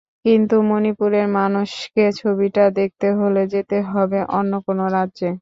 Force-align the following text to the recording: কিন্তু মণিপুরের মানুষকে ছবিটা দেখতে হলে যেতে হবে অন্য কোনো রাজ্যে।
কিন্তু 0.25 0.55
মণিপুরের 0.69 1.27
মানুষকে 1.35 2.03
ছবিটা 2.19 2.63
দেখতে 2.79 3.07
হলে 3.19 3.43
যেতে 3.53 3.77
হবে 3.91 4.19
অন্য 4.37 4.53
কোনো 4.67 4.83
রাজ্যে। 4.95 5.29